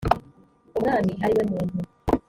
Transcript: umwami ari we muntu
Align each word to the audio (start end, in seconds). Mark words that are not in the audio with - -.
umwami 0.77 1.13
ari 1.25 1.33
we 1.37 1.43
muntu 1.51 1.77